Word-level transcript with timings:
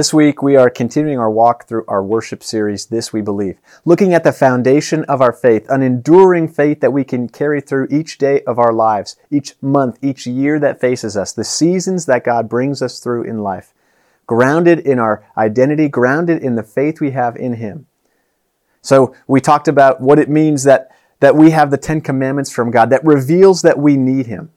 This 0.00 0.14
week, 0.14 0.42
we 0.42 0.56
are 0.56 0.70
continuing 0.70 1.18
our 1.18 1.30
walk 1.30 1.68
through 1.68 1.84
our 1.86 2.02
worship 2.02 2.42
series, 2.42 2.86
This 2.86 3.12
We 3.12 3.20
Believe, 3.20 3.58
looking 3.84 4.14
at 4.14 4.24
the 4.24 4.32
foundation 4.32 5.04
of 5.04 5.20
our 5.20 5.30
faith, 5.30 5.68
an 5.68 5.82
enduring 5.82 6.48
faith 6.48 6.80
that 6.80 6.94
we 6.94 7.04
can 7.04 7.28
carry 7.28 7.60
through 7.60 7.86
each 7.90 8.16
day 8.16 8.40
of 8.44 8.58
our 8.58 8.72
lives, 8.72 9.16
each 9.30 9.56
month, 9.60 9.98
each 10.00 10.26
year 10.26 10.58
that 10.58 10.80
faces 10.80 11.18
us, 11.18 11.34
the 11.34 11.44
seasons 11.44 12.06
that 12.06 12.24
God 12.24 12.48
brings 12.48 12.80
us 12.80 12.98
through 12.98 13.24
in 13.24 13.42
life, 13.42 13.74
grounded 14.26 14.78
in 14.78 14.98
our 14.98 15.22
identity, 15.36 15.86
grounded 15.86 16.42
in 16.42 16.54
the 16.54 16.62
faith 16.62 16.98
we 16.98 17.10
have 17.10 17.36
in 17.36 17.56
Him. 17.56 17.86
So, 18.80 19.14
we 19.26 19.38
talked 19.38 19.68
about 19.68 20.00
what 20.00 20.18
it 20.18 20.30
means 20.30 20.62
that, 20.62 20.96
that 21.18 21.36
we 21.36 21.50
have 21.50 21.70
the 21.70 21.76
Ten 21.76 22.00
Commandments 22.00 22.50
from 22.50 22.70
God 22.70 22.88
that 22.88 23.04
reveals 23.04 23.60
that 23.60 23.78
we 23.78 23.98
need 23.98 24.28
Him. 24.28 24.50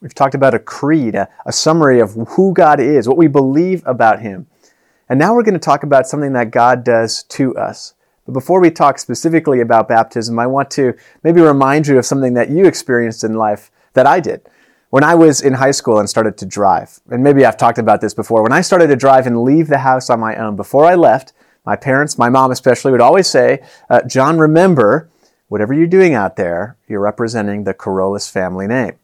We've 0.00 0.14
talked 0.14 0.36
about 0.36 0.54
a 0.54 0.60
creed, 0.60 1.16
a, 1.16 1.28
a 1.44 1.52
summary 1.52 1.98
of 1.98 2.12
who 2.12 2.54
God 2.54 2.78
is, 2.78 3.08
what 3.08 3.18
we 3.18 3.26
believe 3.26 3.82
about 3.86 4.20
Him 4.20 4.46
and 5.08 5.18
now 5.18 5.34
we're 5.34 5.42
going 5.42 5.54
to 5.54 5.60
talk 5.60 5.82
about 5.82 6.06
something 6.06 6.32
that 6.32 6.50
God 6.50 6.84
does 6.84 7.22
to 7.24 7.56
us. 7.56 7.94
But 8.26 8.32
before 8.32 8.60
we 8.60 8.70
talk 8.70 8.98
specifically 8.98 9.60
about 9.60 9.88
baptism, 9.88 10.38
I 10.38 10.46
want 10.46 10.70
to 10.72 10.94
maybe 11.22 11.40
remind 11.40 11.86
you 11.86 11.98
of 11.98 12.06
something 12.06 12.34
that 12.34 12.50
you 12.50 12.66
experienced 12.66 13.22
in 13.22 13.34
life 13.34 13.70
that 13.92 14.06
I 14.06 14.20
did. 14.20 14.42
When 14.90 15.04
I 15.04 15.14
was 15.14 15.40
in 15.40 15.54
high 15.54 15.72
school 15.72 15.98
and 15.98 16.08
started 16.08 16.38
to 16.38 16.46
drive, 16.46 17.00
and 17.10 17.22
maybe 17.22 17.44
I've 17.44 17.56
talked 17.56 17.78
about 17.78 18.00
this 18.00 18.14
before, 18.14 18.42
when 18.42 18.52
I 18.52 18.60
started 18.60 18.86
to 18.86 18.96
drive 18.96 19.26
and 19.26 19.42
leave 19.42 19.68
the 19.68 19.78
house 19.78 20.08
on 20.08 20.20
my 20.20 20.36
own, 20.36 20.56
before 20.56 20.86
I 20.86 20.94
left, 20.94 21.32
my 21.66 21.76
parents, 21.76 22.16
my 22.16 22.28
mom 22.28 22.50
especially, 22.50 22.92
would 22.92 23.00
always 23.00 23.26
say, 23.26 23.62
uh, 23.90 24.02
John, 24.02 24.38
remember, 24.38 25.10
whatever 25.48 25.74
you're 25.74 25.86
doing 25.86 26.14
out 26.14 26.36
there, 26.36 26.76
you're 26.88 27.00
representing 27.00 27.64
the 27.64 27.74
Corollas 27.74 28.28
family 28.28 28.66
name. 28.66 28.98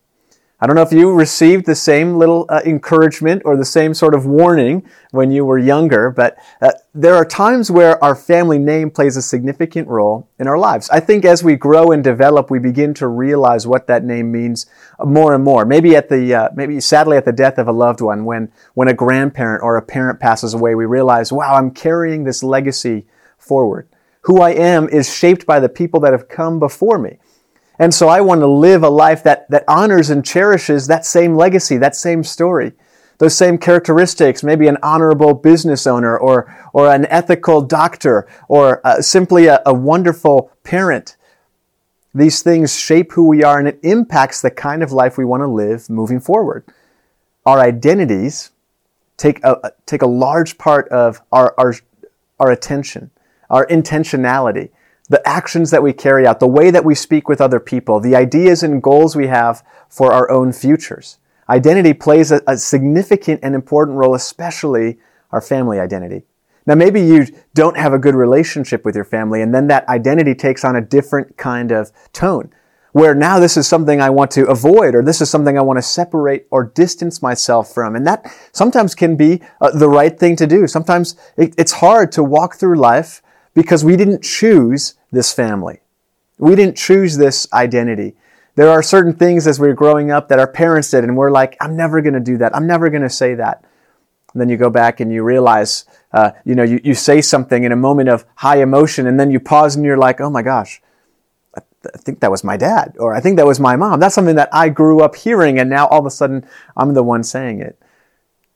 I 0.62 0.66
don't 0.66 0.77
know 0.77 0.83
if 0.83 0.92
you 0.92 1.14
received 1.14 1.64
the 1.64 1.75
same 1.75 2.16
little 2.16 2.44
uh, 2.50 2.61
encouragement 2.66 3.41
or 3.47 3.56
the 3.56 3.64
same 3.64 3.94
sort 3.94 4.14
of 4.14 4.27
warning 4.27 4.86
when 5.11 5.30
you 5.30 5.47
were 5.47 5.56
younger, 5.56 6.11
but 6.11 6.36
uh, 6.61 6.72
there 6.94 7.14
are 7.14 7.25
times 7.25 7.70
where 7.70 8.03
our 8.05 8.14
family 8.14 8.58
name 8.58 8.91
plays 8.91 9.16
a 9.16 9.22
significant 9.22 9.88
role 9.88 10.28
in 10.38 10.47
our 10.47 10.58
lives. 10.58 10.91
I 10.91 11.00
think 11.00 11.25
as 11.25 11.42
we 11.42 11.56
grow 11.56 11.92
and 11.92 12.05
develop, 12.05 12.50
we 12.50 12.58
begin 12.58 12.92
to 12.94 13.08
realize 13.08 13.66
what 13.66 13.86
that 13.86 14.05
name 14.05 14.31
means 14.31 14.66
more 15.03 15.34
and 15.34 15.42
more. 15.42 15.64
Maybe 15.64 15.97
at 15.97 16.11
the, 16.11 16.34
uh, 16.34 16.48
maybe 16.55 16.78
sadly 16.81 17.16
at 17.16 17.25
the 17.25 17.33
death 17.33 17.56
of 17.56 17.66
a 17.66 17.72
loved 17.72 18.03
one, 18.03 18.27
when, 18.27 18.53
when 18.75 18.88
a 18.88 18.94
grandparent 18.94 19.62
or 19.62 19.78
a 19.78 19.83
parent 19.83 20.20
passes 20.20 20.53
away, 20.53 20.75
we 20.75 20.84
realize, 20.84 21.33
wow, 21.33 21.55
I'm 21.55 21.70
carrying 21.70 22.25
this 22.25 22.42
legacy 22.42 23.06
forward. 23.38 23.88
Who 24.22 24.42
I 24.42 24.50
am 24.50 24.91
is 24.91 25.11
shaped 25.11 25.47
by 25.47 25.58
the 25.58 25.70
people 25.70 26.00
that 26.00 26.12
have 26.12 26.28
come 26.28 26.58
before 26.58 26.98
me. 26.98 27.16
And 27.81 27.95
so 27.95 28.09
I 28.09 28.20
want 28.20 28.42
to 28.42 28.47
live 28.47 28.83
a 28.83 28.91
life 28.91 29.23
that, 29.23 29.48
that 29.48 29.64
honors 29.67 30.11
and 30.11 30.23
cherishes 30.23 30.86
that 30.89 31.06
same 31.06 31.34
legacy, 31.34 31.78
that 31.78 31.97
same 31.97 32.22
story, 32.22 32.72
those 33.17 33.34
same 33.34 33.56
characteristics, 33.56 34.42
maybe 34.42 34.69
an 34.69 34.77
honorable 34.83 35.33
business 35.33 35.87
owner 35.87 36.17
or, 36.17 36.55
or 36.75 36.92
an 36.92 37.06
ethical 37.06 37.62
doctor 37.62 38.28
or 38.48 38.87
uh, 38.87 39.00
simply 39.00 39.47
a, 39.47 39.62
a 39.64 39.72
wonderful 39.72 40.53
parent. 40.62 41.16
These 42.15 42.43
things 42.43 42.78
shape 42.78 43.12
who 43.12 43.27
we 43.27 43.43
are 43.43 43.59
and 43.59 43.66
it 43.66 43.81
impacts 43.83 44.43
the 44.43 44.50
kind 44.50 44.83
of 44.83 44.93
life 44.93 45.16
we 45.16 45.25
want 45.25 45.41
to 45.41 45.47
live 45.47 45.88
moving 45.88 46.21
forward. 46.21 46.66
Our 47.47 47.60
identities 47.60 48.50
take 49.16 49.43
a, 49.43 49.72
take 49.87 50.03
a 50.03 50.06
large 50.06 50.59
part 50.59 50.87
of 50.91 51.22
our, 51.33 51.54
our, 51.56 51.75
our 52.38 52.50
attention, 52.50 53.10
our 53.49 53.66
intentionality 53.69 54.69
the 55.10 55.28
actions 55.28 55.72
that 55.72 55.82
we 55.82 55.93
carry 55.93 56.26
out, 56.26 56.41
the 56.41 56.47
way 56.47 56.71
that 56.71 56.84
we 56.84 56.94
speak 56.94 57.28
with 57.28 57.41
other 57.41 57.60
people, 57.60 57.98
the 58.00 58.15
ideas 58.15 58.62
and 58.62 58.81
goals 58.81 59.16
we 59.16 59.26
have 59.26 59.62
for 59.88 60.12
our 60.12 60.31
own 60.31 60.53
futures. 60.53 61.19
Identity 61.48 61.93
plays 61.93 62.31
a, 62.31 62.41
a, 62.47 62.56
significant 62.56 63.41
and 63.43 63.56
important 63.56 63.98
role, 63.98 64.15
especially 64.15 64.98
our 65.32 65.41
family 65.41 65.81
identity. 65.81 66.22
Now, 66.65 66.76
maybe 66.76 67.00
you 67.00 67.26
don't 67.54 67.76
have 67.76 67.93
a 67.93 67.98
good 67.98 68.15
relationship 68.15 68.84
with 68.84 68.94
your 68.94 69.04
family, 69.04 69.43
and 69.43 69.53
then 69.53 69.66
that 69.66 69.88
identity 69.88 70.34
takes 70.37 70.65
on 70.65 70.76
a 70.76 70.81
different 70.81 71.37
kind 71.37 71.72
of 71.72 71.91
tone, 72.12 72.53
where 72.92 73.15
now 73.15 73.41
this 73.41 73.56
is 73.56 73.66
something 73.66 74.00
I 74.00 74.10
want 74.10 74.31
to 74.32 74.47
avoid, 74.47 74.94
or 74.94 75.03
this 75.03 75.21
is 75.21 75.28
something 75.28 75.59
I 75.59 75.62
want 75.62 75.78
to 75.78 75.82
separate 75.82 76.47
or 76.53 76.62
distance 76.62 77.21
myself 77.21 77.75
from. 77.75 77.97
And 77.97 78.06
that 78.06 78.32
sometimes 78.53 78.94
can 78.94 79.16
be 79.16 79.42
uh, 79.60 79.72
the 79.72 79.88
right 79.88 80.16
thing 80.16 80.37
to 80.37 80.47
do. 80.47 80.69
Sometimes 80.69 81.16
it, 81.37 81.53
it's 81.59 81.72
hard 81.72 82.12
to 82.12 82.22
walk 82.22 82.54
through 82.54 82.77
life 82.77 83.22
because 83.55 83.84
we 83.84 83.97
didn't 83.97 84.22
choose 84.22 84.94
this 85.11 85.33
family. 85.33 85.81
We 86.38 86.55
didn't 86.55 86.77
choose 86.77 87.16
this 87.16 87.47
identity. 87.53 88.15
There 88.56 88.71
are 88.71 88.83
certain 88.83 89.15
things 89.15 89.47
as 89.47 89.61
we 89.61 89.69
are 89.69 89.75
growing 89.75 90.11
up 90.11 90.28
that 90.28 90.38
our 90.38 90.50
parents 90.50 90.91
did, 90.91 91.05
and 91.05 91.16
we're 91.16 91.31
like, 91.31 91.56
I'm 91.60 91.77
never 91.77 92.00
going 92.00 92.15
to 92.15 92.21
do 92.21 92.39
that. 92.39 92.55
I'm 92.55 92.66
never 92.66 92.91
going 92.91 93.03
to 93.03 93.10
say 93.10 93.34
that. 93.34 93.65
And 94.33 94.41
then 94.41 94.49
you 94.49 94.56
go 94.56 94.71
back 94.71 95.00
and 95.00 95.12
you 95.12 95.22
realize, 95.22 95.84
uh, 96.12 96.33
you 96.44 96.55
know, 96.55 96.62
you, 96.62 96.81
you 96.84 96.94
say 96.94 97.21
something 97.21 97.65
in 97.65 97.72
a 97.72 97.77
moment 97.77 98.09
of 98.09 98.25
high 98.37 98.60
emotion, 98.62 99.06
and 99.06 99.19
then 99.19 99.31
you 99.31 99.41
pause 99.41 99.77
and 99.77 99.84
you're 99.84 99.99
like, 99.99 100.21
oh 100.21 100.31
my 100.31 100.43
gosh, 100.43 100.81
I, 101.56 101.60
th- 101.83 101.94
I 101.94 101.99
think 101.99 102.21
that 102.21 102.31
was 102.31 102.44
my 102.44 102.56
dad, 102.56 102.97
or 102.99 103.15
I 103.15 103.21
think 103.21 103.37
that 103.37 103.47
was 103.47 103.59
my 103.59 103.77
mom. 103.77 104.00
That's 104.00 104.15
something 104.15 104.37
that 104.37 104.49
I 104.53 104.69
grew 104.69 105.00
up 105.00 105.16
hearing, 105.16 105.59
and 105.59 105.69
now 105.69 105.87
all 105.89 106.00
of 106.00 106.06
a 106.06 106.10
sudden 106.10 106.47
I'm 106.77 106.94
the 106.94 107.03
one 107.03 107.25
saying 107.25 107.60
it. 107.60 107.78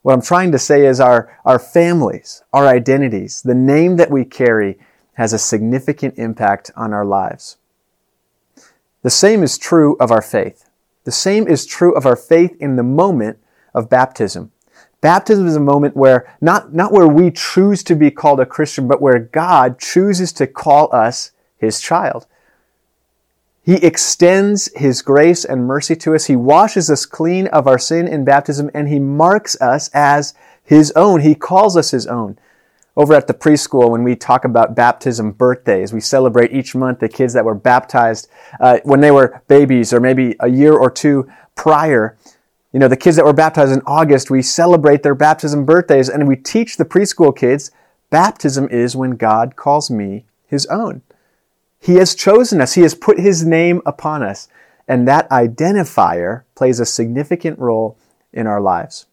What 0.05 0.13
I'm 0.13 0.21
trying 0.21 0.53
to 0.53 0.59
say 0.59 0.85
is 0.85 1.01
our, 1.01 1.35
our 1.47 1.59
families, 1.59 2.43
our 2.53 2.67
identities, 2.67 3.41
the 3.41 3.55
name 3.55 3.97
that 3.97 4.11
we 4.11 4.27
carry 4.27 4.79
has 5.15 5.33
a 5.33 5.39
significant 5.39 6.19
impact 6.19 6.71
on 6.77 6.93
our 6.93 7.07
lives. 7.07 7.57
The 9.01 9.09
same 9.09 9.43
is 9.43 9.57
true 9.57 9.97
of 9.99 10.11
our 10.11 10.21
faith. 10.21 10.69
The 11.05 11.11
same 11.11 11.49
is 11.49 11.65
true 11.65 11.95
of 11.95 12.05
our 12.05 12.17
faith 12.17 12.55
in 12.61 12.77
the 12.77 12.83
moment 12.83 13.39
of 13.73 13.89
baptism. 13.89 14.53
Baptism 15.01 15.47
is 15.47 15.57
a 15.57 15.61
moment 15.61 15.97
where, 15.97 16.37
not, 16.39 16.75
not 16.75 16.93
where 16.93 17.09
we 17.09 17.31
choose 17.31 17.83
to 17.85 17.97
be 17.97 18.11
called 18.11 18.41
a 18.41 18.47
Christian, 18.47 18.87
but 18.87 19.01
where 19.01 19.19
God 19.19 19.79
chooses 19.79 20.35
to 20.35 20.47
call 20.47 20.95
us 20.95 21.31
his 21.57 21.81
child. 21.81 22.27
He 23.65 23.77
extends 23.77 24.69
His 24.77 25.01
grace 25.01 25.45
and 25.45 25.67
mercy 25.67 25.97
to 25.97 26.15
us. 26.15 26.27
He 26.27 26.37
washes 26.37 26.91
us 26.91 27.07
clean 27.07 27.47
of 27.47 27.67
our 27.67 27.79
sin 27.79 28.07
in 28.07 28.25
baptism 28.25 28.71
and 28.75 28.89
He 28.89 28.99
marks 28.99 29.59
us 29.61 29.89
as 29.95 30.35
His 30.63 30.93
own. 30.93 31.21
He 31.21 31.35
calls 31.35 31.77
us 31.77 31.91
His 31.91 32.07
own. 32.07 32.39
Over 32.97 33.15
at 33.15 33.27
the 33.27 33.35
preschool, 33.35 33.91
when 33.91 34.05
we 34.05 34.15
talk 34.15 34.45
about 34.45 34.77
baptism 34.77 35.33
birthdays, 35.33 35.93
we 35.93 36.01
celebrate 36.01 36.53
each 36.53 36.75
month 36.75 37.01
the 37.01 37.09
kids 37.09 37.33
that 37.33 37.45
were 37.45 37.55
baptized 37.55 38.29
uh, 38.61 38.79
when 38.85 39.01
they 39.01 39.11
were 39.11 39.43
babies 39.49 39.93
or 39.93 39.99
maybe 39.99 40.37
a 40.41 40.49
year 40.49 40.75
or 40.75 40.91
two 40.91 41.29
prior. 41.57 42.17
You 42.73 42.81
know, 42.81 42.89
the 42.89 42.97
kids 42.97 43.17
that 43.17 43.25
were 43.25 43.33
baptized 43.33 43.73
in 43.73 43.83
August, 43.87 44.31
we 44.31 44.43
celebrate 44.43 45.03
their 45.03 45.15
baptism 45.15 45.65
birthdays 45.65 46.09
and 46.09 46.29
we 46.29 46.37
teach 46.37 46.77
the 46.77 46.85
preschool 46.85 47.35
kids 47.35 47.71
baptism 48.11 48.69
is 48.69 48.95
when 48.95 49.13
God 49.13 49.57
calls 49.57 49.91
me 49.91 50.27
his 50.47 50.67
own. 50.67 51.03
He 51.85 51.97
has 51.97 52.15
chosen 52.15 52.63
us. 52.63 52.73
He 52.73 52.81
has 52.81 52.95
put 52.95 53.21
his 53.21 53.45
name 53.45 53.83
upon 53.85 54.23
us. 54.23 54.49
And 54.89 55.07
that 55.07 55.29
identifier 55.29 56.45
plays 56.55 56.81
a 56.81 56.87
significant 56.87 57.59
role 57.59 57.99
in 58.33 58.47
our 58.47 58.61
lives. 58.61 59.05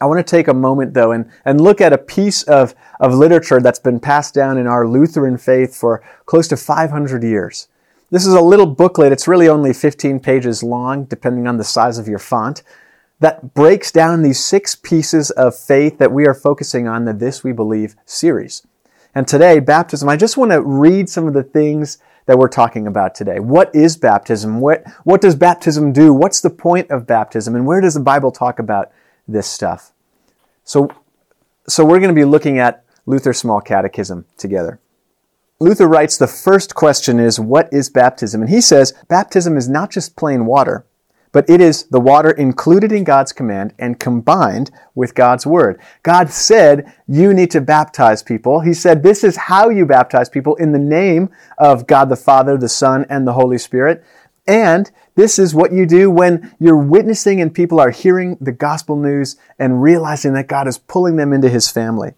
I 0.00 0.06
want 0.06 0.24
to 0.24 0.30
take 0.30 0.46
a 0.46 0.54
moment 0.54 0.94
though 0.94 1.10
and, 1.10 1.28
and 1.44 1.60
look 1.60 1.80
at 1.80 1.92
a 1.92 1.98
piece 1.98 2.44
of, 2.44 2.76
of 3.00 3.14
literature 3.14 3.60
that's 3.60 3.80
been 3.80 3.98
passed 3.98 4.32
down 4.32 4.58
in 4.58 4.68
our 4.68 4.86
Lutheran 4.86 5.36
faith 5.38 5.74
for 5.74 6.04
close 6.24 6.46
to 6.48 6.56
500 6.56 7.24
years. 7.24 7.66
This 8.10 8.26
is 8.26 8.34
a 8.34 8.40
little 8.40 8.66
booklet. 8.66 9.10
It's 9.10 9.26
really 9.26 9.48
only 9.48 9.72
15 9.72 10.20
pages 10.20 10.62
long, 10.62 11.06
depending 11.06 11.48
on 11.48 11.56
the 11.56 11.64
size 11.64 11.98
of 11.98 12.06
your 12.06 12.20
font, 12.20 12.62
that 13.18 13.54
breaks 13.54 13.90
down 13.90 14.22
these 14.22 14.44
six 14.44 14.76
pieces 14.76 15.32
of 15.32 15.58
faith 15.58 15.98
that 15.98 16.12
we 16.12 16.28
are 16.28 16.34
focusing 16.34 16.86
on 16.86 17.06
the 17.06 17.12
This 17.12 17.42
We 17.42 17.50
Believe 17.50 17.96
series. 18.04 18.64
And 19.14 19.28
today, 19.28 19.60
baptism, 19.60 20.08
I 20.08 20.16
just 20.16 20.36
want 20.36 20.52
to 20.52 20.62
read 20.62 21.08
some 21.08 21.26
of 21.26 21.34
the 21.34 21.42
things 21.42 21.98
that 22.26 22.38
we're 22.38 22.48
talking 22.48 22.86
about 22.86 23.14
today. 23.14 23.40
What 23.40 23.74
is 23.74 23.96
baptism? 23.96 24.60
What, 24.60 24.84
what 25.04 25.20
does 25.20 25.34
baptism 25.34 25.92
do? 25.92 26.14
What's 26.14 26.40
the 26.40 26.50
point 26.50 26.90
of 26.90 27.06
baptism? 27.06 27.54
And 27.54 27.66
where 27.66 27.80
does 27.80 27.94
the 27.94 28.00
Bible 28.00 28.30
talk 28.30 28.58
about 28.58 28.90
this 29.28 29.46
stuff? 29.46 29.92
So, 30.64 30.90
so 31.68 31.84
we're 31.84 31.98
going 31.98 32.14
to 32.14 32.14
be 32.14 32.24
looking 32.24 32.58
at 32.58 32.84
Luther's 33.04 33.38
Small 33.38 33.60
Catechism 33.60 34.24
together. 34.38 34.80
Luther 35.58 35.86
writes 35.86 36.16
the 36.16 36.26
first 36.26 36.74
question 36.74 37.20
is, 37.20 37.38
What 37.38 37.72
is 37.72 37.90
baptism? 37.90 38.42
And 38.42 38.50
he 38.50 38.60
says, 38.60 38.94
Baptism 39.08 39.56
is 39.56 39.68
not 39.68 39.90
just 39.90 40.16
plain 40.16 40.46
water, 40.46 40.86
but 41.32 41.48
it 41.48 41.60
is 41.60 41.84
the 41.84 42.00
water 42.00 42.30
included 42.30 42.92
in 42.92 43.04
God's 43.04 43.32
command 43.32 43.74
and 43.78 43.98
combined 43.98 44.70
with 44.94 45.14
God's 45.14 45.46
word. 45.46 45.80
God 46.02 46.30
said, 46.30 46.92
You 47.08 47.32
need 47.32 47.50
to 47.52 47.60
baptize 47.60 48.22
people. 48.22 48.60
He 48.60 48.74
said, 48.74 49.02
This 49.02 49.24
is 49.24 49.36
how 49.36 49.70
you 49.70 49.86
baptize 49.86 50.28
people 50.28 50.54
in 50.56 50.72
the 50.72 50.78
name 50.78 51.30
of 51.58 51.86
God 51.86 52.10
the 52.10 52.16
Father, 52.16 52.56
the 52.56 52.68
Son, 52.68 53.06
and 53.08 53.26
the 53.26 53.32
Holy 53.32 53.58
Spirit. 53.58 54.04
And 54.46 54.90
this 55.14 55.38
is 55.38 55.54
what 55.54 55.72
you 55.72 55.86
do 55.86 56.10
when 56.10 56.54
you're 56.58 56.76
witnessing 56.76 57.40
and 57.40 57.54
people 57.54 57.80
are 57.80 57.90
hearing 57.90 58.36
the 58.40 58.52
gospel 58.52 58.96
news 58.96 59.36
and 59.58 59.82
realizing 59.82 60.34
that 60.34 60.48
God 60.48 60.66
is 60.66 60.78
pulling 60.78 61.16
them 61.16 61.32
into 61.32 61.48
his 61.48 61.70
family. 61.70 62.12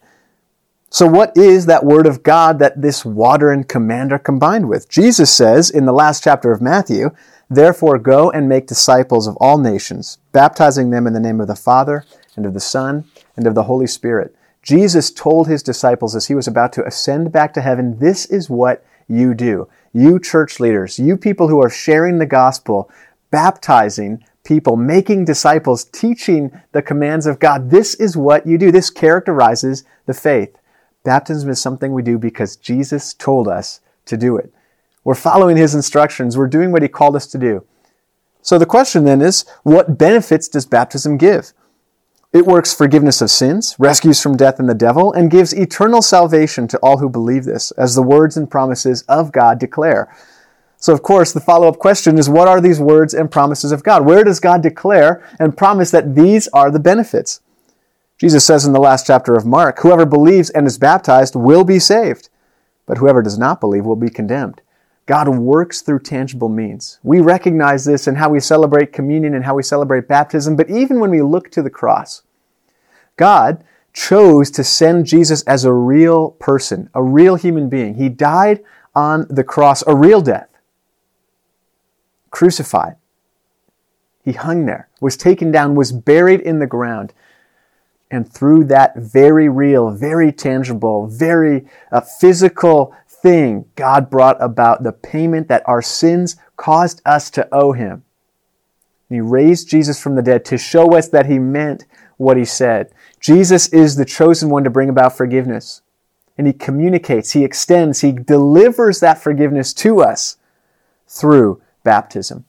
So 0.95 1.07
what 1.07 1.37
is 1.37 1.67
that 1.67 1.85
word 1.85 2.07
of 2.07 2.23
God 2.23 2.61
that 2.61 2.81
this 2.81 3.05
water 3.05 3.51
and 3.51 3.69
command 3.69 4.13
are 4.13 4.19
combined 4.19 4.69
with? 4.69 4.89
Jesus 4.89 5.31
says 5.33 5.69
in 5.69 5.87
the 5.87 5.93
last 5.93 6.23
chapter 6.23 6.53
of 6.53 6.63
Matthew, 6.63 7.11
Therefore 7.55 7.99
go 7.99 8.31
and 8.31 8.49
make 8.49 8.67
disciples 8.67 9.27
of 9.27 9.37
all 9.37 9.59
nations, 9.59 10.19
baptizing 10.33 10.91
them 10.91 11.07
in 11.07 11.13
the 11.13 11.21
name 11.21 11.41
of 11.41 11.47
the 11.47 11.55
Father 11.55 12.05
and 12.37 12.47
of 12.47 12.55
the 12.55 12.61
Son 12.61 13.05
and 13.37 13.47
of 13.47 13.55
the 13.55 13.65
Holy 13.65 13.87
Spirit, 13.87 14.35
Jesus 14.65 15.11
told 15.11 15.47
his 15.47 15.63
disciples 15.63 16.17
as 16.17 16.27
he 16.27 16.35
was 16.35 16.49
about 16.49 16.73
to 16.73 16.87
ascend 16.87 17.31
back 17.31 17.53
to 17.53 17.61
heaven, 17.61 17.99
this 17.99 18.25
is 18.25 18.49
what 18.49 18.85
you 19.07 19.35
do. 19.35 19.69
You 19.93 20.19
church 20.19 20.59
leaders, 20.59 20.99
you 20.99 21.19
people 21.19 21.49
who 21.49 21.63
are 21.63 21.69
sharing 21.69 22.19
the 22.19 22.27
gospel, 22.27 22.91
baptizing 23.31 24.25
people, 24.43 24.77
making 24.77 25.27
disciples, 25.27 25.85
teaching 25.85 26.51
the 26.73 26.81
commands 26.81 27.27
of 27.27 27.39
God. 27.39 27.71
This 27.71 27.95
is 27.95 28.17
what 28.17 28.47
you 28.47 28.57
do. 28.57 28.73
This 28.73 28.89
characterizes 28.89 29.85
the 30.07 30.15
faith. 30.15 30.57
Baptism 31.03 31.51
is 31.51 31.61
something 31.61 31.93
we 31.93 32.03
do 32.03 32.19
because 32.19 32.57
Jesus 32.57 33.13
told 33.13 33.47
us 33.47 33.81
to 34.07 34.17
do 34.17 34.39
it. 34.39 34.53
We're 35.05 35.15
following 35.15 35.57
his 35.57 35.75
instructions. 35.75 36.37
We're 36.37 36.49
doing 36.49 36.73
what 36.73 36.83
he 36.83 36.89
called 36.89 37.15
us 37.15 37.27
to 37.29 37.39
do. 37.39 37.65
So 38.43 38.59
the 38.59 38.67
question 38.67 39.05
then 39.05 39.21
is, 39.23 39.45
what 39.63 39.97
benefits 39.97 40.49
does 40.49 40.67
baptism 40.67 41.19
give? 41.19 41.53
It 42.33 42.47
works 42.47 42.75
forgiveness 42.75 43.21
of 43.21 43.31
sins, 43.31 43.77
rescues 43.79 44.21
from 44.21 44.37
death 44.37 44.59
and 44.59 44.69
the 44.69 44.75
devil, 44.75 45.13
and 45.13 45.31
gives 45.31 45.53
eternal 45.53 46.03
salvation 46.03 46.67
to 46.69 46.79
all 46.79 46.99
who 46.99 47.09
believe 47.09 47.45
this, 47.45 47.71
as 47.73 47.95
the 47.95 48.03
words 48.03 48.37
and 48.37 48.51
promises 48.51 49.03
of 49.03 49.31
God 49.31 49.61
declare. 49.61 50.13
So, 50.77 50.93
of 50.93 51.03
course, 51.03 51.33
the 51.33 51.41
follow 51.41 51.69
up 51.69 51.79
question 51.79 52.19
is 52.19 52.29
what 52.29 52.49
are 52.49 52.61
these 52.61 52.81
words 52.81 53.15
and 53.15 53.31
promises 53.31 53.73
of 53.73 53.85
God? 53.85 54.05
Where 54.05 54.25
does 54.25 54.41
God 54.41 54.63
declare 54.63 55.25
and 55.39 55.57
promise 55.57 55.91
that 55.93 56.15
these 56.15 56.49
are 56.49 56.71
the 56.71 56.81
benefits? 56.81 57.41
Jesus 58.19 58.45
says 58.45 58.67
in 58.67 58.73
the 58.73 58.81
last 58.81 59.07
chapter 59.07 59.35
of 59.35 59.47
Mark, 59.47 59.79
whoever 59.79 60.05
believes 60.05 60.51
and 60.51 60.67
is 60.67 60.77
baptized 60.77 61.37
will 61.37 61.65
be 61.65 61.79
saved, 61.79 62.29
but 62.85 62.99
whoever 62.99 63.23
does 63.23 63.39
not 63.39 63.61
believe 63.61 63.85
will 63.85 63.97
be 63.97 64.11
condemned. 64.11 64.61
God 65.07 65.29
works 65.29 65.83
through 65.83 66.01
tangible 66.01 66.49
means. 66.49 66.99
We 67.03 67.21
recognize 67.21 67.85
this 67.85 68.09
in 68.09 68.15
how 68.15 68.31
we 68.31 68.41
celebrate 68.41 68.93
communion 68.93 69.35
and 69.35 69.45
how 69.45 69.55
we 69.55 69.63
celebrate 69.63 70.09
baptism, 70.09 70.57
but 70.57 70.71
even 70.71 70.99
when 70.99 71.11
we 71.11 71.21
look 71.21 71.51
to 71.51 71.63
the 71.63 71.71
cross, 71.71 72.23
God 73.17 73.63
chose 73.93 74.51
to 74.53 74.65
send 74.65 75.07
Jesus 75.07 75.43
as 75.43 75.65
a 75.65 75.73
real 75.73 76.33
person, 76.33 76.91
a 76.95 77.03
real 77.03 77.37
human 77.37 77.69
being. 77.69 77.95
He 77.95 78.09
died 78.09 78.63
on 78.95 79.27
the 79.29 79.45
cross, 79.45 79.85
a 79.87 79.95
real 79.95 80.21
death, 80.21 80.49
crucified. 82.31 82.97
He 84.25 84.33
hung 84.33 84.65
there, 84.67 84.89
was 85.01 85.17
taken 85.17 85.53
down, 85.53 85.75
was 85.75 85.93
buried 85.93 86.41
in 86.41 86.59
the 86.59 86.67
ground. 86.67 87.13
And 88.11 88.31
through 88.31 88.65
that 88.65 88.97
very 88.97 89.49
real, 89.49 89.91
very 89.91 90.33
tangible, 90.33 91.07
very 91.07 91.67
uh, 91.93 92.01
physical 92.01 92.97
thing, 93.25 93.65
God 93.75 94.11
brought 94.11 94.37
about 94.39 94.83
the 94.83 94.93
payment 94.93 95.49
that 95.49 95.67
our 95.67 95.81
sins 95.81 96.37
caused 96.59 97.01
us 97.07 97.31
to 97.31 97.49
owe 97.51 97.73
Him. 97.73 98.05
He 99.09 99.21
raised 99.21 99.67
Jesus 99.67 100.01
from 100.01 100.15
the 100.15 100.23
dead 100.23 100.45
to 100.45 100.59
show 100.59 100.95
us 100.95 101.09
that 101.09 101.25
He 101.25 101.39
meant 101.39 101.87
what 102.19 102.37
He 102.37 102.45
said. 102.45 102.93
Jesus 103.19 103.69
is 103.69 103.97
the 103.97 104.05
chosen 104.05 104.51
one 104.51 104.63
to 104.63 104.71
bring 104.71 104.91
about 104.91 105.17
forgiveness. 105.17 105.81
And 106.37 106.47
He 106.47 106.53
communicates, 106.53 107.31
He 107.31 107.45
extends, 107.45 108.03
He 108.03 108.13
delivers 108.13 109.01
that 109.01 109.23
forgiveness 109.23 109.73
to 109.75 110.03
us 110.03 110.37
through 111.09 111.63
baptism. 111.83 112.45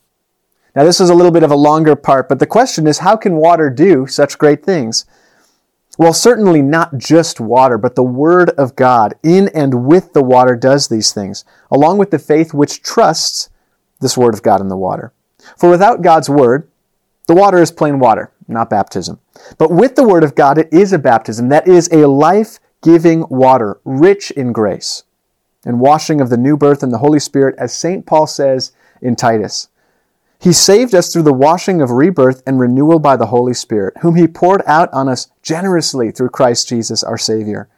Now, 0.76 0.84
this 0.84 1.00
is 1.00 1.10
a 1.10 1.16
little 1.16 1.32
bit 1.32 1.44
of 1.44 1.52
a 1.52 1.56
longer 1.56 1.96
part, 1.96 2.28
but 2.28 2.40
the 2.40 2.46
question 2.46 2.86
is 2.86 2.98
how 2.98 3.16
can 3.16 3.38
water 3.38 3.70
do 3.70 4.08
such 4.08 4.38
great 4.38 4.66
things? 4.66 5.06
Well, 5.98 6.14
certainly 6.14 6.62
not 6.62 6.98
just 6.98 7.40
water, 7.40 7.78
but 7.78 7.96
the 7.96 8.04
Word 8.04 8.50
of 8.52 8.76
God 8.76 9.16
in 9.24 9.50
and 9.50 9.86
with 9.86 10.14
the 10.14 10.24
water 10.24 10.56
does 10.56 10.88
these 10.88 11.14
things, 11.14 11.46
along 11.72 11.98
with 11.98 12.12
the 12.12 12.20
faith 12.20 12.54
which 12.54 12.82
trusts 12.82 13.50
this 14.02 14.18
Word 14.18 14.34
of 14.34 14.44
God 14.44 14.62
in 14.62 14.68
the 14.68 14.78
water. 14.78 15.14
For 15.58 15.70
without 15.70 16.02
God's 16.02 16.30
Word, 16.30 16.70
the 17.28 17.36
water 17.36 17.60
is 17.60 17.72
plain 17.72 18.00
water, 18.00 18.32
not 18.48 18.70
baptism. 18.70 19.20
But 19.58 19.72
with 19.72 19.96
the 19.96 20.08
Word 20.08 20.24
of 20.24 20.36
God, 20.36 20.58
it 20.58 20.72
is 20.72 20.92
a 20.92 21.00
baptism. 21.00 21.50
That 21.50 21.68
is 21.68 21.90
a 21.92 22.08
life 22.08 22.60
giving 22.84 23.26
water, 23.30 23.80
rich 23.86 24.32
in 24.32 24.52
grace 24.52 25.04
and 25.66 25.80
washing 25.80 26.22
of 26.22 26.30
the 26.30 26.38
new 26.38 26.56
birth 26.56 26.84
and 26.84 26.94
the 26.94 27.00
Holy 27.00 27.20
Spirit, 27.20 27.56
as 27.58 27.74
St. 27.74 28.06
Paul 28.06 28.28
says 28.28 28.72
in 29.02 29.16
Titus. 29.16 29.70
He 30.40 30.54
saved 30.54 30.94
us 30.94 31.12
through 31.12 31.24
the 31.24 31.34
washing 31.34 31.82
of 31.82 31.92
rebirth 31.92 32.44
and 32.46 32.60
renewal 32.60 33.00
by 33.00 33.16
the 33.16 33.28
Holy 33.28 33.54
Spirit, 33.54 33.96
whom 34.02 34.16
He 34.16 34.28
poured 34.28 34.62
out 34.66 34.92
on 34.94 35.08
us 35.08 35.30
generously 35.42 36.12
through 36.12 36.30
Christ 36.30 36.68
Jesus 36.68 37.04
our 37.04 37.18
Savior, 37.18 37.70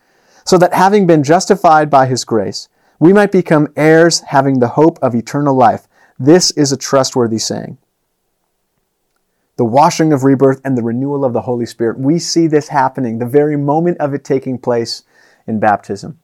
so 0.46 0.58
that 0.58 0.74
having 0.74 1.08
been 1.08 1.24
justified 1.24 1.90
by 1.90 2.08
His 2.08 2.26
grace, 2.26 2.68
we 3.00 3.14
might 3.14 3.32
become 3.32 3.72
heirs 3.76 4.22
having 4.22 4.60
the 4.60 4.70
hope 4.70 4.98
of 5.02 5.14
eternal 5.14 5.56
life. 5.56 5.88
This 6.20 6.52
is 6.52 6.72
a 6.72 6.78
trustworthy 6.78 7.38
saying. 7.38 7.78
The 9.58 9.66
washing 9.66 10.14
of 10.14 10.24
rebirth 10.24 10.62
and 10.64 10.78
the 10.78 10.84
renewal 10.84 11.26
of 11.26 11.34
the 11.34 11.42
Holy 11.42 11.66
Spirit. 11.66 12.00
We 12.00 12.20
see 12.20 12.48
this 12.48 12.70
happening 12.70 13.18
the 13.18 13.26
very 13.26 13.58
moment 13.58 13.98
of 14.00 14.14
it 14.14 14.24
taking 14.24 14.58
place 14.58 15.04
in 15.46 15.60
baptism. 15.60 16.20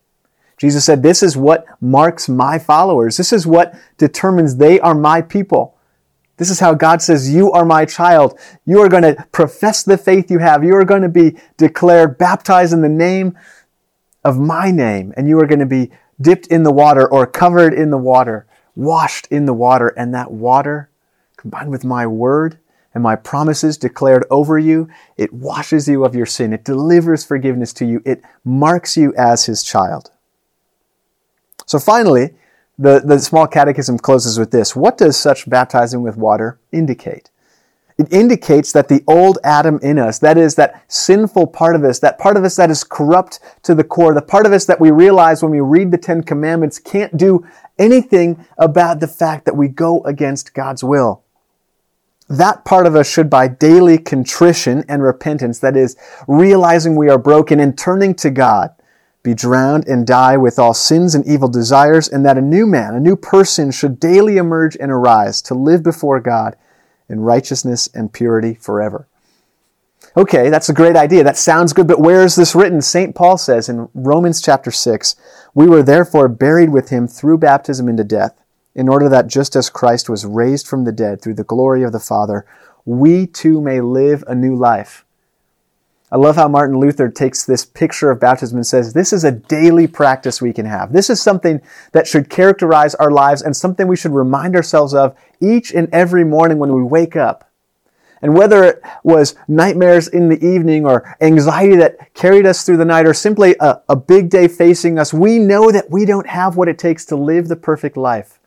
Jesus 0.58 0.86
said, 0.86 1.04
This 1.04 1.24
is 1.24 1.36
what 1.36 1.66
marks 1.82 2.30
my 2.30 2.60
followers. 2.60 3.18
This 3.18 3.34
is 3.34 3.48
what 3.48 3.76
determines 3.98 4.58
they 4.58 4.80
are 4.80 4.96
my 4.96 5.22
people. 5.22 5.73
This 6.38 6.50
is 6.50 6.60
how 6.60 6.74
God 6.74 7.02
says, 7.02 7.34
You 7.34 7.52
are 7.52 7.66
my 7.66 7.86
child. 7.86 8.40
You 8.66 8.80
are 8.82 8.90
going 8.90 9.04
to 9.04 9.26
profess 9.32 9.84
the 9.84 9.98
faith 9.98 10.32
you 10.32 10.40
have. 10.40 10.64
You 10.64 10.76
are 10.76 10.86
going 10.86 11.04
to 11.04 11.10
be 11.10 11.38
declared 11.58 12.18
baptized 12.18 12.74
in 12.74 12.82
the 12.82 12.90
name 12.90 13.38
of 14.24 14.40
my 14.40 14.72
name. 14.72 15.14
And 15.16 15.28
you 15.28 15.40
are 15.40 15.48
going 15.48 15.60
to 15.60 15.66
be 15.66 15.92
dipped 16.20 16.48
in 16.48 16.64
the 16.64 16.72
water 16.72 17.08
or 17.08 17.28
covered 17.28 17.74
in 17.74 17.92
the 17.92 17.98
water, 17.98 18.48
washed 18.76 19.28
in 19.28 19.46
the 19.46 19.54
water. 19.54 19.90
And 19.90 20.14
that 20.14 20.32
water, 20.32 20.90
combined 21.38 21.70
with 21.70 21.84
my 21.84 22.08
word 22.08 22.58
and 22.94 23.04
my 23.04 23.16
promises 23.16 23.78
declared 23.78 24.26
over 24.30 24.58
you, 24.58 24.88
it 25.18 25.34
washes 25.34 25.88
you 25.88 26.04
of 26.04 26.16
your 26.16 26.26
sin. 26.26 26.54
It 26.54 26.64
delivers 26.64 27.26
forgiveness 27.26 27.74
to 27.74 27.86
you. 27.86 28.02
It 28.06 28.24
marks 28.44 28.98
you 28.98 29.14
as 29.16 29.46
his 29.46 29.64
child. 29.64 30.12
So 31.66 31.80
finally, 31.80 32.36
the, 32.78 33.00
the 33.00 33.20
small 33.20 33.48
catechism 33.48 34.00
closes 34.00 34.40
with 34.40 34.52
this. 34.52 34.76
What 34.76 34.98
does 34.98 35.16
such 35.18 35.50
baptizing 35.50 36.02
with 36.02 36.18
water 36.18 36.60
indicate? 36.72 37.30
It 37.98 38.12
indicates 38.12 38.72
that 38.72 38.88
the 38.88 39.04
old 39.08 39.38
Adam 39.44 39.80
in 39.84 40.00
us, 40.00 40.18
that 40.20 40.38
is, 40.38 40.56
that 40.56 40.84
sinful 40.92 41.48
part 41.48 41.76
of 41.76 41.84
us, 41.84 42.00
that 42.00 42.18
part 42.18 42.38
of 42.38 42.44
us 42.44 42.56
that 42.56 42.72
is 42.72 42.84
corrupt 42.84 43.40
to 43.62 43.76
the 43.76 43.84
core, 43.84 44.16
the 44.16 44.22
part 44.22 44.48
of 44.48 44.52
us 44.52 44.66
that 44.66 44.80
we 44.80 44.90
realize 44.90 45.44
when 45.44 45.52
we 45.52 45.60
read 45.60 45.92
the 45.92 45.98
Ten 45.98 46.24
Commandments 46.24 46.80
can't 46.80 47.16
do 47.16 47.46
anything 47.78 48.44
about 48.58 49.00
the 49.00 49.08
fact 49.08 49.46
that 49.46 49.56
we 49.56 49.68
go 49.68 50.02
against 50.06 50.56
God's 50.56 50.84
will. 50.84 51.24
That 52.28 52.66
part 52.66 52.88
of 52.88 52.96
us 52.96 53.08
should, 53.08 53.30
by 53.30 53.48
daily 53.48 54.00
contrition 54.00 54.84
and 54.88 55.04
repentance, 55.04 55.60
that 55.60 55.78
is, 55.78 55.96
realizing 56.28 56.96
we 56.96 57.10
are 57.10 57.20
broken 57.20 57.60
and 57.60 57.78
turning 57.78 58.16
to 58.16 58.32
God, 58.32 58.74
be 59.24 59.34
drowned 59.34 59.88
and 59.88 60.06
die 60.06 60.36
with 60.36 60.60
all 60.60 60.74
sins 60.74 61.16
and 61.16 61.26
evil 61.26 61.48
desires, 61.48 62.10
and 62.10 62.26
that 62.26 62.38
a 62.38 62.42
new 62.42 62.68
man, 62.68 62.94
a 62.94 63.00
new 63.00 63.16
person 63.16 63.72
should 63.72 64.00
daily 64.00 64.36
emerge 64.38 64.76
and 64.80 64.92
arise 64.92 65.42
to 65.44 65.54
live 65.54 65.82
before 65.82 66.20
God 66.20 66.58
in 67.08 67.22
righteousness 67.22 67.88
and 67.94 68.12
purity 68.12 68.54
forever. 68.54 69.08
Okay, 70.16 70.50
that's 70.50 70.70
a 70.70 70.74
great 70.74 70.96
idea. 70.96 71.24
That 71.24 71.38
sounds 71.38 71.74
good, 71.74 71.88
but 71.88 72.02
where 72.02 72.24
is 72.24 72.36
this 72.36 72.54
written? 72.54 72.82
St. 72.82 73.16
Paul 73.16 73.38
says 73.38 73.70
in 73.70 73.90
Romans 73.94 74.42
chapter 74.42 74.70
6, 74.70 75.16
We 75.56 75.68
were 75.68 75.82
therefore 75.82 76.28
buried 76.28 76.70
with 76.70 76.90
him 76.90 77.08
through 77.08 77.40
baptism 77.40 77.90
into 77.90 78.04
death, 78.04 78.38
in 78.76 78.90
order 78.90 79.08
that 79.10 79.28
just 79.28 79.56
as 79.56 79.70
Christ 79.70 80.10
was 80.10 80.26
raised 80.26 80.68
from 80.68 80.84
the 80.84 80.92
dead 80.92 81.22
through 81.22 81.36
the 81.36 81.44
glory 81.44 81.84
of 81.84 81.94
the 81.94 82.00
Father, 82.00 82.46
we 82.86 83.26
too 83.26 83.62
may 83.62 83.82
live 83.82 84.24
a 84.28 84.36
new 84.36 84.56
life. 84.56 85.03
I 86.14 86.18
love 86.18 86.36
how 86.36 86.48
Martin 86.48 86.80
Luther 86.80 87.10
takes 87.10 87.44
this 87.44 87.66
picture 87.66 88.12
of 88.12 88.20
baptism 88.20 88.60
and 88.60 88.68
says, 88.68 88.94
this 88.94 89.14
is 89.14 89.24
a 89.24 89.32
daily 89.32 89.88
practice 89.88 90.44
we 90.44 90.54
can 90.54 90.68
have. 90.68 90.94
This 90.94 91.10
is 91.10 91.20
something 91.20 91.60
that 91.92 92.06
should 92.06 92.30
characterize 92.30 92.94
our 92.94 93.10
lives 93.10 93.42
and 93.42 93.58
something 93.58 93.88
we 93.88 93.96
should 93.96 94.14
remind 94.14 94.56
ourselves 94.56 94.94
of 94.94 95.18
each 95.42 95.74
and 95.74 95.90
every 95.92 96.24
morning 96.24 96.60
when 96.60 96.72
we 96.72 96.84
wake 96.84 97.16
up. 97.16 97.50
And 98.22 98.38
whether 98.38 98.64
it 98.64 98.84
was 99.04 99.34
nightmares 99.48 100.08
in 100.08 100.30
the 100.30 100.38
evening 100.46 100.86
or 100.86 101.18
anxiety 101.20 101.78
that 101.78 102.14
carried 102.14 102.46
us 102.46 102.64
through 102.64 102.78
the 102.78 102.86
night 102.86 103.08
or 103.08 103.16
simply 103.16 103.56
a, 103.60 103.82
a 103.90 103.96
big 103.96 104.30
day 104.30 104.48
facing 104.48 105.00
us, 105.00 105.16
we 105.16 105.40
know 105.40 105.72
that 105.72 105.90
we 105.90 106.06
don't 106.06 106.28
have 106.28 106.56
what 106.58 106.70
it 106.70 106.78
takes 106.78 107.06
to 107.06 107.16
live 107.16 107.48
the 107.48 107.56
perfect 107.56 107.98
life. 107.98 108.40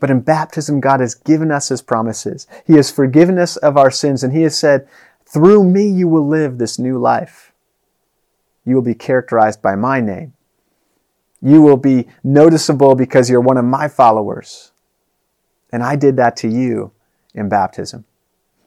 But 0.00 0.10
in 0.10 0.20
baptism, 0.20 0.80
God 0.80 1.00
has 1.00 1.14
given 1.14 1.50
us 1.50 1.68
His 1.68 1.82
promises. 1.82 2.46
He 2.66 2.74
has 2.74 2.90
forgiven 2.90 3.38
us 3.38 3.56
of 3.58 3.76
our 3.76 3.90
sins 3.90 4.24
and 4.24 4.32
He 4.32 4.42
has 4.42 4.56
said, 4.56 4.88
through 5.32 5.64
me, 5.64 5.86
you 5.86 6.08
will 6.08 6.26
live 6.26 6.58
this 6.58 6.78
new 6.78 6.98
life. 6.98 7.52
You 8.64 8.74
will 8.74 8.82
be 8.82 8.94
characterized 8.94 9.60
by 9.60 9.74
my 9.76 10.00
name. 10.00 10.32
You 11.42 11.62
will 11.62 11.76
be 11.76 12.08
noticeable 12.24 12.94
because 12.94 13.28
you're 13.28 13.40
one 13.40 13.58
of 13.58 13.64
my 13.64 13.88
followers. 13.88 14.72
And 15.70 15.82
I 15.82 15.96
did 15.96 16.16
that 16.16 16.36
to 16.38 16.48
you 16.48 16.92
in 17.34 17.48
baptism. 17.48 18.04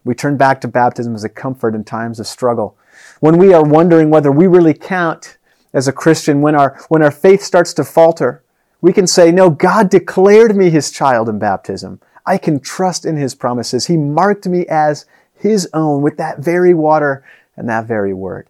We 0.04 0.16
turn 0.16 0.38
back 0.38 0.62
to 0.62 0.68
baptism 0.68 1.16
as 1.16 1.24
a 1.24 1.30
comfort 1.30 1.76
in 1.76 1.84
times 1.84 2.20
of 2.20 2.28
struggle. 2.28 2.78
When 3.20 3.38
we 3.38 3.54
are 3.54 3.64
wondering 3.64 4.10
whether 4.10 4.32
we 4.32 4.48
really 4.48 4.74
count 4.74 5.38
as 5.74 5.88
a 5.88 5.94
Christian, 5.94 6.42
when 6.42 6.56
our, 6.56 6.80
when 6.90 7.02
our 7.02 7.12
faith 7.12 7.42
starts 7.42 7.74
to 7.76 7.84
falter, 7.84 8.44
we 8.82 8.94
can 8.94 9.08
say, 9.08 9.32
No, 9.32 9.50
God 9.50 9.90
declared 9.90 10.56
me 10.56 10.70
his 10.70 10.92
child 10.92 11.30
in 11.30 11.40
baptism. 11.40 12.00
I 12.26 12.38
can 12.38 12.60
trust 12.60 13.06
in 13.06 13.18
his 13.18 13.36
promises. 13.36 13.88
He 13.88 13.98
marked 13.98 14.48
me 14.48 14.66
as 14.68 15.06
his 15.42 15.70
own 15.74 16.02
with 16.02 16.18
that 16.18 16.40
very 16.40 16.74
water 16.74 17.24
and 17.56 17.68
that 17.70 17.86
very 17.86 18.14
word. 18.14 18.48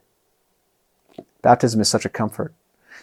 Baptism 1.41 1.81
is 1.81 1.89
such 1.89 2.05
a 2.05 2.09
comfort. 2.09 2.53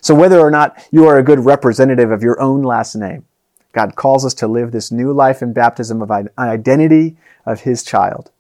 So 0.01 0.15
whether 0.15 0.39
or 0.39 0.51
not 0.51 0.87
you 0.91 1.07
are 1.07 1.19
a 1.19 1.25
good 1.25 1.41
representative 1.41 2.11
of 2.11 2.23
your 2.23 2.41
own 2.41 2.63
last 2.63 2.95
name, 2.95 3.25
God 3.73 3.97
calls 3.97 4.25
us 4.25 4.35
to 4.35 4.49
live 4.49 4.73
this 4.73 4.91
new 4.91 5.13
life 5.13 5.43
in 5.43 5.53
baptism 5.53 6.03
of 6.03 6.11
identity 6.39 7.17
of 7.45 7.61
His 7.61 7.83
child. 7.83 8.31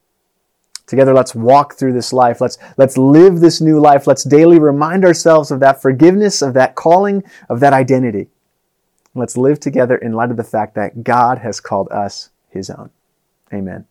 Together, 0.86 1.12
let's 1.12 1.34
walk 1.34 1.74
through 1.74 1.92
this 1.92 2.14
life. 2.14 2.40
Let's, 2.40 2.56
let's 2.78 2.96
live 2.96 3.40
this 3.40 3.60
new 3.60 3.78
life. 3.78 4.06
Let's 4.06 4.24
daily 4.24 4.58
remind 4.58 5.04
ourselves 5.04 5.50
of 5.50 5.60
that 5.60 5.82
forgiveness, 5.82 6.40
of 6.40 6.54
that 6.54 6.76
calling, 6.76 7.22
of 7.50 7.60
that 7.60 7.74
identity. 7.74 8.28
Let's 9.14 9.36
live 9.36 9.60
together 9.60 9.96
in 9.96 10.12
light 10.12 10.30
of 10.30 10.38
the 10.38 10.44
fact 10.44 10.74
that 10.76 11.04
God 11.04 11.38
has 11.38 11.60
called 11.60 11.88
us 11.90 12.30
His 12.48 12.70
own. 12.70 12.90
Amen. 13.52 13.84